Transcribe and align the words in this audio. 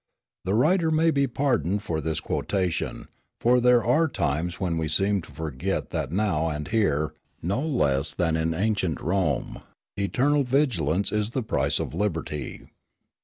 The 0.45 0.55
writer 0.55 0.89
may 0.89 1.11
be 1.11 1.27
pardoned 1.27 1.83
for 1.83 2.01
this 2.01 2.19
quotation; 2.19 3.05
for 3.39 3.59
there 3.61 3.83
are 3.83 4.07
times 4.07 4.59
when 4.59 4.79
we 4.79 4.87
seem 4.87 5.21
to 5.21 5.31
forget 5.31 5.91
that 5.91 6.11
now 6.11 6.49
and 6.49 6.67
here, 6.67 7.13
no 7.43 7.61
less 7.61 8.11
than 8.15 8.35
in 8.35 8.55
ancient 8.55 8.99
Rome, 8.99 9.61
"eternal 9.95 10.43
vigilance 10.43 11.11
is 11.11 11.29
the 11.29 11.43
price 11.43 11.79
of 11.79 11.93
liberty." 11.93 12.65